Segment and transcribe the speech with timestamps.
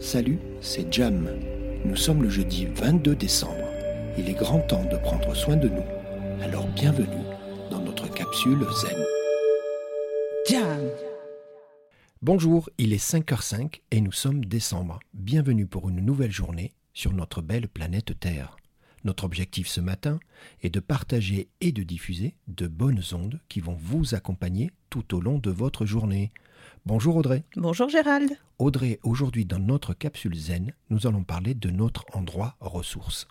[0.00, 1.28] Salut, c'est Jam.
[1.84, 3.68] Nous sommes le jeudi 22 décembre.
[4.16, 5.84] Il est grand temps de prendre soin de nous.
[6.42, 7.22] Alors bienvenue
[7.70, 9.04] dans notre capsule Zen.
[10.48, 10.88] Jam.
[12.22, 15.00] Bonjour, il est 5h05 et nous sommes décembre.
[15.12, 18.56] Bienvenue pour une nouvelle journée sur notre belle planète Terre.
[19.04, 20.20] Notre objectif ce matin
[20.62, 25.20] est de partager et de diffuser de bonnes ondes qui vont vous accompagner tout au
[25.20, 26.30] long de votre journée.
[26.84, 27.44] Bonjour Audrey.
[27.56, 28.32] Bonjour Gérald.
[28.58, 33.26] Audrey, aujourd'hui dans notre capsule Zen, nous allons parler de notre endroit ressource.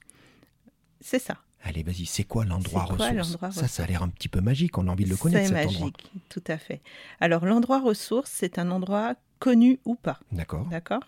[1.02, 1.38] C'est ça.
[1.62, 3.38] Allez, vas-y, c'est quoi l'endroit ressource?
[3.52, 5.54] Ça, ça a l'air un petit peu magique, on a envie de le connaître C'est
[5.54, 6.82] magique, tout à fait.
[7.20, 11.04] Alors l'endroit ressource, c'est un endroit connu ou pas, D'accord d'accord?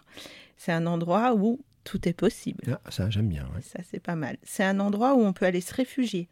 [0.58, 2.78] C'est un endroit où tout est possible.
[2.86, 3.62] Ah, Ça, j'aime bien, ouais.
[3.62, 4.38] Ça, c'est pas mal.
[4.44, 6.30] C'est un endroit où on peut aller se réfugier,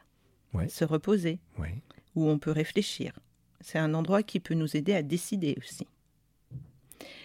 [0.54, 0.68] Ouais.
[0.70, 1.76] se reposer, ouais.
[2.16, 3.14] où on peut réfléchir.
[3.62, 5.86] C'est un endroit qui peut nous aider à décider aussi.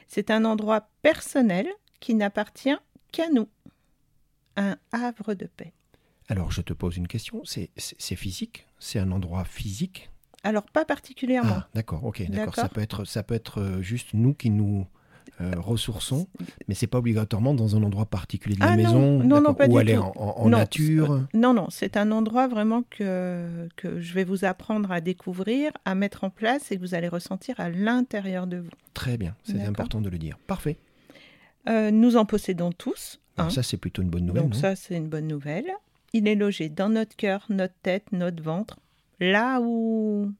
[0.09, 1.66] C'est un endroit personnel
[2.00, 2.77] qui n'appartient
[3.12, 3.48] qu'à nous.
[4.56, 5.72] Un havre de paix.
[6.28, 7.70] Alors, je te pose une question, c'est
[8.16, 8.66] physique?
[8.78, 10.11] C'est un endroit physique?
[10.42, 11.56] Alors, pas particulièrement.
[11.59, 12.34] Ah, d'accord, ok, d'accord.
[12.36, 12.55] D'accord.
[12.55, 14.86] Ça peut être, ça peut être euh, juste nous qui nous
[15.41, 16.29] euh, ressourçons,
[16.69, 19.67] mais c'est pas obligatoirement dans un endroit particulier de la Ah maison, non, non, pas
[19.67, 20.01] ou du aller tout.
[20.01, 21.21] en, en- en Non, nature.
[21.33, 25.73] c'est- Non, non, c'est un endroit vraiment que, que je vais vous apprendre à découvrir,
[25.85, 28.71] à mettre en place et que vous allez ressentir à l'intérieur de vous.
[28.95, 30.39] Très bien, c'est important de le dire.
[30.47, 30.77] Parfait.
[31.69, 33.21] Euh, nous en possédons tous.
[33.37, 33.51] Alors un.
[33.55, 34.43] ça, c'est plutôt une bonne nouvelle.
[34.45, 35.67] Donc ça, c'est une bonne nouvelle.
[36.12, 38.79] Il est logé dans notre cœur, notre tête, notre ventre,
[39.19, 40.31] là où,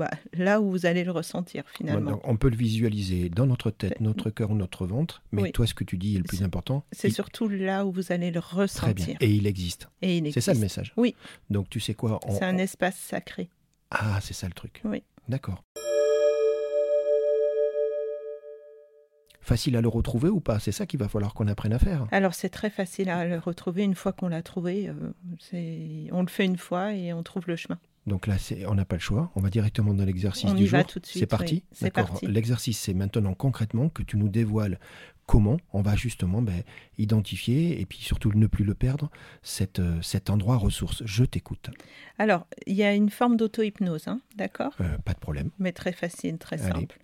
[0.00, 2.20] bah, là où vous allez le ressentir finalement.
[2.24, 5.52] on peut le visualiser dans notre tête, notre cœur ou notre ventre, mais Oui.
[5.52, 6.84] toi, ce que tu dis est le plus important.
[6.90, 8.62] C'est il- surtout là où vous allez le Très bien.
[8.62, 9.16] ressentir.
[9.20, 9.88] Et il existe.
[10.02, 10.78] Et il C'est ça le existe.
[10.78, 10.92] message.
[10.96, 11.14] Oui.
[11.50, 13.50] Donc tu sais quoi on- C'est un espace sacré.
[13.90, 14.80] Ah, c'est ça le truc.
[14.84, 15.02] Oui.
[15.28, 15.62] D'accord.
[19.42, 20.58] Facile à le retrouver ou pas?
[20.60, 22.06] C'est ça qu'il va falloir qu'on apprenne à faire.
[22.12, 24.88] Alors c'est très facile à le retrouver une fois qu'on l'a trouvé.
[24.88, 27.78] euh, on le fait une fois et on trouve le chemin.
[28.10, 29.30] Donc là, on n'a pas le choix.
[29.36, 30.78] On va directement dans l'exercice On du y jour.
[30.78, 31.54] va tout de suite, C'est parti.
[31.54, 31.62] oui.
[31.72, 32.10] C'est D'accord.
[32.10, 32.26] parti.
[32.26, 34.78] L'exercice, c'est maintenant concrètement que tu nous dévoiles
[35.26, 36.62] comment on va justement ben,
[36.98, 39.10] identifier et puis surtout ne plus le perdre
[39.42, 41.02] cet, euh, cet endroit ressource.
[41.06, 41.70] Je t'écoute.
[42.18, 44.72] Alors il y a une forme d'auto-hypnose, hein, d'accord?
[44.80, 45.50] Euh, pas de problème.
[45.60, 46.80] Mais très facile, très Allez.
[46.80, 46.98] simple.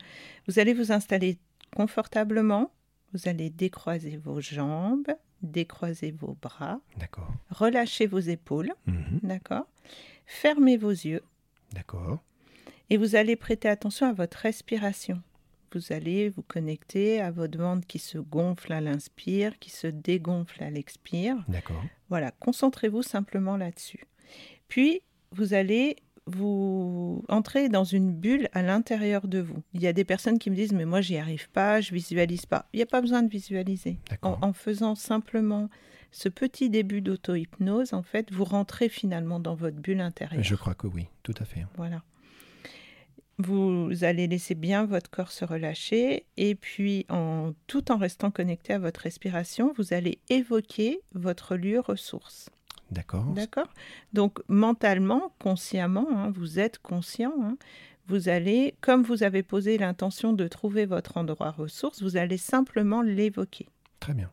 [0.49, 1.39] Vous allez vous installer
[1.77, 2.73] confortablement.
[3.13, 5.07] Vous allez décroiser vos jambes,
[5.43, 7.33] décroiser vos bras, D'accord.
[7.51, 9.21] relâcher vos épaules, Mhm.
[9.23, 9.67] d'accord?
[10.27, 11.23] Fermez vos yeux
[11.73, 12.19] D'accord.
[12.91, 15.23] et vous allez prêter attention à votre respiration.
[15.73, 20.63] Vous allez vous connecter à votre ventre qui se gonfle à l'inspire, qui se dégonfle
[20.63, 21.37] à l'expire.
[21.49, 21.83] D'accord.
[22.09, 24.07] Voilà, concentrez-vous simplement là-dessus.
[24.69, 29.63] Puis, vous allez vous entrer dans une bulle à l'intérieur de vous.
[29.75, 32.47] Il y a des personnes qui me disent, mais moi, j'y arrive pas, je visualise
[32.47, 32.67] pas.
[32.73, 33.99] Il n'y a pas besoin de visualiser.
[34.11, 34.39] D'accord.
[34.43, 35.69] En, en faisant simplement
[36.17, 40.43] ce petit début d'auto-hypnose, en fait, vous rentrez finalement dans votre bulle intérieure.
[40.43, 41.67] Je crois que oui, tout à fait.
[41.77, 42.03] Voilà.
[43.37, 48.73] Vous allez laisser bien votre corps se relâcher et puis en tout en restant connecté
[48.73, 52.49] à votre respiration, vous allez évoquer votre lieu ressource.
[52.91, 53.27] D'accord.
[53.35, 53.69] D'accord?
[54.15, 57.59] Donc mentalement, consciemment, hein, vous êtes conscient, hein,
[58.07, 63.03] vous allez, comme vous avez posé l'intention de trouver votre endroit ressource, vous allez simplement
[63.03, 63.69] l'évoquer.
[64.01, 64.31] Très bien.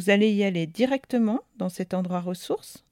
[0.00, 2.86] Vous allez y aller directement dans cet endroit ressource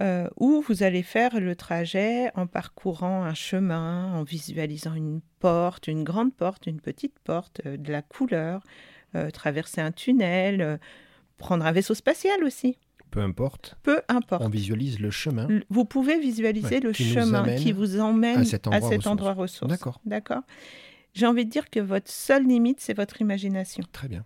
[0.00, 5.88] euh, où vous allez faire le trajet en parcourant un chemin, en visualisant une porte,
[5.88, 8.62] une grande porte, une petite porte, euh, de la couleur,
[9.16, 10.76] euh, traverser un tunnel, euh,
[11.36, 12.78] prendre un vaisseau spatial aussi.
[13.10, 14.42] Peu importe, Peu importe.
[14.44, 15.48] on visualise le chemin.
[15.48, 19.06] L- Vous pouvez visualiser Ouais, le chemin qui vous emmène à cet endroit ressource.
[19.08, 19.70] endroit ressource.
[19.72, 20.00] D'accord.
[20.04, 20.42] D'accord.
[21.12, 23.82] J'ai envie de dire que votre seule limite, c'est votre imagination.
[23.90, 24.24] Très bien.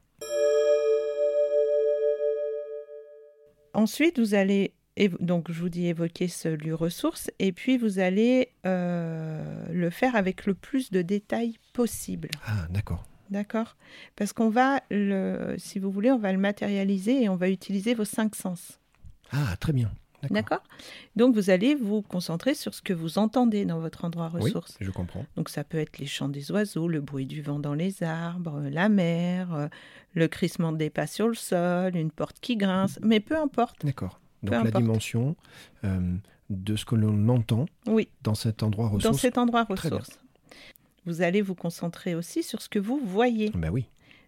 [3.74, 4.72] Ensuite, vous allez,
[5.20, 10.16] donc je vous dis évoquer ce lieu ressource, et puis vous allez euh, le faire
[10.16, 12.28] avec le plus de détails possible.
[12.46, 13.04] Ah, d'accord.
[13.30, 13.76] D'accord?
[14.16, 17.94] Parce qu'on va, le, si vous voulez, on va le matérialiser et on va utiliser
[17.94, 18.80] vos cinq sens.
[19.30, 19.90] Ah, très bien.
[20.28, 20.62] D'accord.
[21.16, 24.76] Donc vous allez vous concentrer sur ce que vous entendez dans votre endroit Oui, ressource.
[24.80, 25.24] je comprends.
[25.36, 28.60] Donc ça peut être les chants des oiseaux, le bruit du vent dans les arbres,
[28.70, 29.68] la mer, euh,
[30.14, 33.84] le crissement des pas sur le sol, une porte qui grince, mais peu importe.
[33.86, 34.20] D'accord.
[34.42, 34.82] Donc Peu la importe.
[34.82, 35.36] dimension
[35.84, 36.14] euh,
[36.50, 39.20] de ce que l'on entend Oui, dans cet endroit dans ressource.
[39.20, 39.98] cet endroit Très bien.
[39.98, 40.18] ressource.
[41.06, 43.50] Vous allez vous concentrer aussi sur ce que vous voyez.
[43.54, 43.86] Ben oui.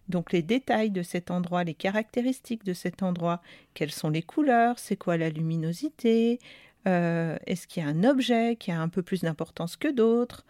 [0.09, 3.41] Donc les détails de cet endroit, les caractéristiques de cet endroit,
[3.73, 6.39] quelles sont les couleurs, c'est quoi la luminosité,
[6.87, 10.45] euh, est-ce qu'il y a un objet qui a un peu plus d'importance que d'autres?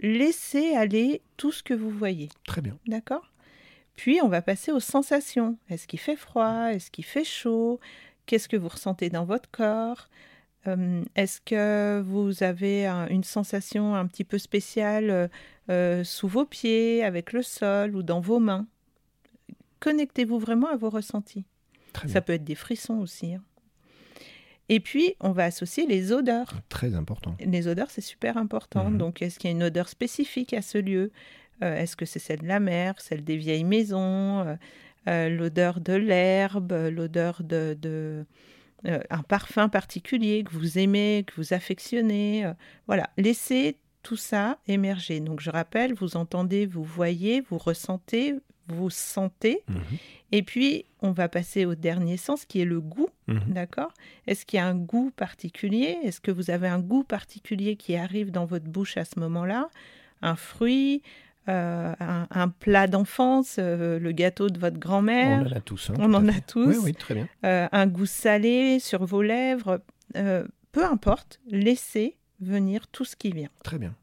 [0.00, 2.28] Laissez aller tout ce que vous voyez.
[2.46, 2.78] Très bien.
[2.86, 3.30] D'accord?
[3.96, 5.56] Puis on va passer aux sensations.
[5.68, 6.72] Est-ce qu'il fait froid?
[6.72, 7.78] Est-ce qu'il fait chaud?
[8.26, 10.08] Qu'est-ce que vous ressentez dans votre corps?
[10.66, 15.30] Euh, Est-ce que vous avez une sensation un petit peu spéciale
[15.70, 18.66] euh, sous vos pieds, avec le sol ou dans vos mains?
[19.80, 21.44] Connectez-vous vraiment à vos ressentis.
[22.06, 23.34] Ça peut être des frissons aussi.
[23.34, 23.42] Hein.
[24.68, 26.54] Et puis, on va associer les odeurs.
[26.68, 27.36] Très important.
[27.38, 28.90] Les odeurs, c'est super important.
[28.90, 28.98] Mhm.
[28.98, 31.12] Donc, est-ce qu'il y a une odeur spécifique à ce lieu?
[31.62, 34.56] Euh, Est-ce que c'est celle de la mer, celle des vieilles maisons,
[35.06, 38.24] euh, l'odeur de l'herbe, l'odeur de,
[38.84, 42.50] un parfum particulier que vous aimez, que vous affectionnez
[42.86, 45.18] Voilà, laissez tout ça émerger.
[45.18, 48.34] Donc, je rappelle, vous entendez, vous voyez, vous ressentez,
[48.68, 49.62] vous sentez.
[49.68, 49.82] Mhm.
[50.32, 53.08] Et puis, on va passer au dernier sens qui est le goût.
[53.26, 53.40] Mhm.
[53.48, 53.92] D'accord?
[54.26, 55.98] Est-ce qu'il y a un goût particulier?
[56.04, 59.68] Est-ce que vous avez un goût particulier qui arrive dans votre bouche à ce moment-là?
[60.22, 61.02] Un fruit
[61.48, 65.42] euh, un, plat d'enfance, euh, le gâteau de votre grand-mère.
[65.42, 65.90] On en a tous.
[65.90, 66.66] Hein, on en a tous.
[66.66, 67.28] Oui, oui, très bien.
[67.44, 69.80] Euh, un goût salé sur vos lèvres.
[70.14, 73.50] peu importe, laissez venir tout ce qui vient.
[73.62, 73.94] Très bien.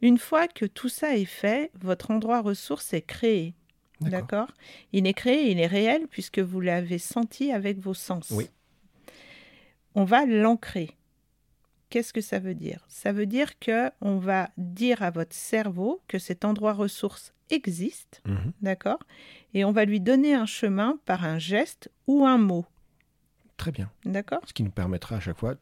[0.00, 3.54] Une fois que tout ça est fait, votre endroit ressource est créé.
[4.00, 4.48] D'accord?
[4.92, 8.32] Il est créé, il est réel puisque vous l'avez senti avec vos sens.
[8.32, 8.48] Oui.
[9.94, 10.96] On va l'ancrer.
[11.92, 12.82] Qu'est-ce que ça veut dire?
[12.88, 18.22] Ça veut dire que on va dire à votre cerveau que cet endroit ressource existe,
[18.24, 18.52] mhm.
[18.62, 19.00] d'accord?
[19.52, 22.64] Et on va lui donner un chemin par un geste ou un mot.
[23.58, 23.90] Très bien.
[24.06, 24.40] D'accord?
[24.46, 25.56] Ce qui nous permettra à chaque fois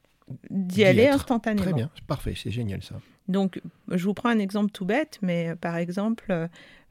[0.50, 1.64] d'y aller instantanément.
[1.64, 3.00] Très bien, parfait, c'est génial ça.
[3.26, 6.46] Donc, je vous prends un exemple tout bête, mais euh, par exemple, euh,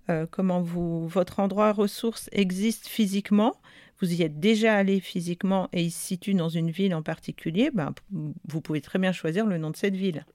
[0.09, 3.55] euh, comment vous, votre endroit ressource existe physiquement,
[3.99, 7.71] vous y êtes déjà allé physiquement et il se situe dans une ville en particulier,
[7.73, 10.25] ben, vous pouvez très bien choisir le nom de cette ville.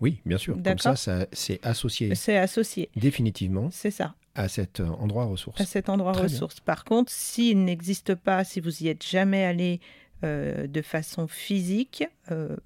[0.00, 0.56] Oui, bien sûr.
[0.62, 2.14] Comme ça, ça c'est associé.
[2.14, 2.88] C'est associé.
[2.96, 3.68] Définitivement.
[3.70, 4.14] C'est ça.
[4.34, 5.60] À cet endroit ressource.
[5.60, 6.60] À cet endroit ressource.
[6.60, 9.80] Par contre, s'il n'existe pas, si vous y êtes jamais allé
[10.22, 12.04] euh, de façon physique.
[12.30, 12.56] Euh,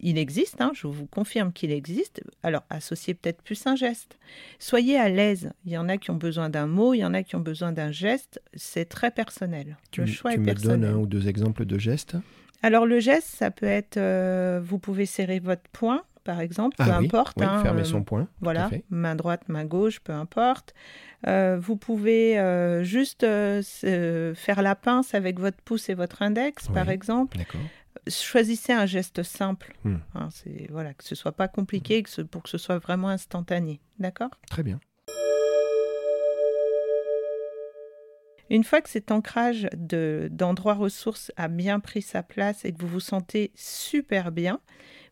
[0.00, 2.20] il existe, hein, je vous confirme qu'il existe.
[2.42, 4.18] Alors, associez peut-être plus un geste.
[4.58, 5.52] Soyez à l'aise.
[5.64, 7.40] Il y en a qui ont besoin d'un mot, il y en a qui ont
[7.40, 8.42] besoin d'un geste.
[8.54, 9.76] C'est très personnel.
[9.92, 12.16] Tu, le choix tu me donnes un ou deux exemples de gestes?
[12.62, 16.90] Alors, le geste, ça peut être, euh, vous pouvez serrer votre poing par exemple, peu
[16.90, 17.36] ah importe.
[17.38, 18.26] Oui, fermer son poing.
[18.40, 20.74] Voilà, main droite, main gauche, peu importe.
[21.26, 26.68] Euh, vous pouvez euh, juste euh, faire la pince avec votre pouce et votre index,
[26.68, 27.38] par exemple.
[28.08, 29.74] Choisissez un geste simple.
[29.84, 29.96] Hmm.
[30.14, 33.80] Hein, c'est voilà, que ce soit pas compliqué, que pour que ce soit vraiment instantané.
[33.98, 34.30] D'accord?
[34.50, 34.80] Très bien.
[38.50, 42.88] Une fois que cet ancrage d'endroit ressources a bien pris sa place et que vous
[42.88, 44.60] vous sentez super bien,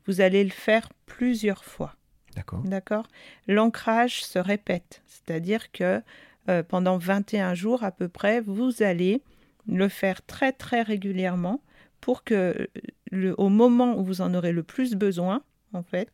[0.06, 1.95] vous allez le faire plusieurs fois.
[2.35, 2.62] D'accord.
[2.62, 3.06] D'accord?
[3.47, 6.03] L'ancrage se répète, c'est-à-dire que
[6.49, 9.23] euh, pendant 21 jours à peu près, vous allez
[9.67, 11.62] le faire très très régulièrement
[12.01, 12.67] pour que euh,
[13.11, 15.43] le, au moment où vous en aurez le plus besoin,
[15.73, 16.11] en fait,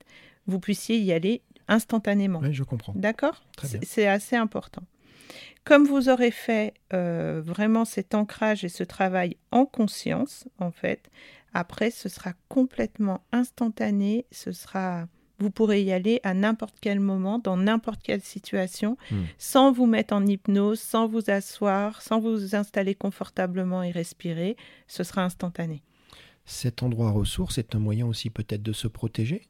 [0.46, 2.40] vous puissiez y aller instantanément.
[2.40, 2.92] Oui, je comprends.
[2.94, 3.42] D'accord?
[3.82, 4.82] C'est assez important.
[5.64, 11.10] Comme vous aurez fait euh, vraiment cet ancrage et ce travail en conscience, en fait,
[11.52, 15.06] après, ce sera complètement instantané, ce sera
[15.40, 19.22] vous pourrez y aller à n'importe quel moment, dans n'importe quelle situation, hmm.
[19.38, 24.56] sans vous mettre en hypnose, sans vous asseoir, sans vous installer confortablement et respirer.
[24.86, 25.82] Ce sera instantané.
[26.44, 29.48] Cet endroit ressource est un moyen aussi peut-être de se protéger?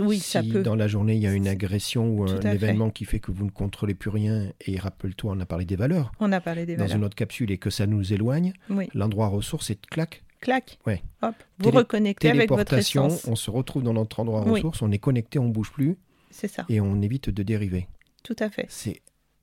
[0.00, 0.62] Oui, si ça peut.
[0.62, 3.44] dans la journée il y a une agression ou un événement qui fait que vous
[3.44, 6.12] ne contrôlez plus rien, et rappelle-toi, on a parlé des valeurs.
[6.20, 6.96] On a parlé des dans valeurs.
[6.96, 8.52] Dans une autre capsule et que ça nous éloigne,
[8.94, 10.78] l'endroit ressource est clac, clac.
[10.86, 11.02] Ouais.
[11.22, 13.26] Hop, vous reconnectez avec votre essence.
[13.26, 15.96] On se retrouve dans notre endroit ressource, on est connecté, on bouge plus.
[16.30, 16.66] C'est ça.
[16.68, 17.88] Et on évite de dériver.
[18.22, 18.66] Tout à fait.
[18.68, 19.00] C'est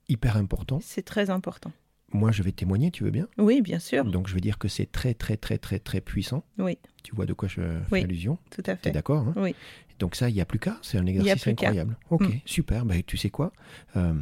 [0.08, 0.78] hyper important.
[0.82, 1.72] C'est très important.
[2.12, 3.26] Moi, je vais témoigner, tu veux bien?
[3.38, 4.04] Oui, bien sûr.
[4.04, 6.44] Donc, je vais dire que c'est très, très, très, très, très puissant.
[6.58, 6.78] Oui.
[7.02, 7.60] Tu vois de quoi je
[7.90, 8.38] fais allusion?
[8.50, 8.82] Tout à fait.
[8.82, 9.34] Tu es d'accord hein?
[9.36, 9.56] Oui.
[9.98, 10.78] Donc, ça, il n'y a plus qu'à.
[10.82, 11.96] C'est un exercice incroyable.
[12.10, 12.40] Ok, mm.
[12.44, 12.84] super.
[12.84, 13.52] Bah, tu sais quoi
[13.96, 14.14] euh,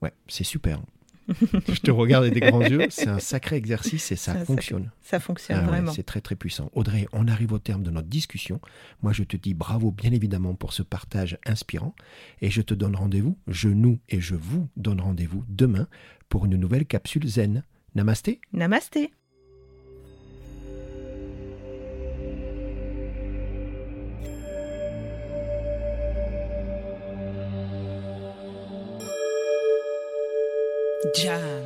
[0.00, 0.80] Ouais, c'est super
[1.68, 2.86] je te regarde avec des grands yeux.
[2.90, 4.90] C'est un sacré exercice et ça, fonctionne.
[5.00, 5.92] Ça fonctionne ah vraiment.
[5.92, 6.70] c'est très très puissant.
[6.74, 8.60] Audrey, on arrive au terme de notre discussion.
[9.02, 11.94] Moi, je te dis bravo bien évidemment pour ce partage inspirant
[12.40, 15.86] et je te donne rendez-vous, je nous et je vous donne rendez-vous demain
[16.28, 17.62] pour une nouvelle capsule zen.
[17.94, 18.40] Namasté.
[18.52, 19.12] Namasté.
[31.14, 31.61] job.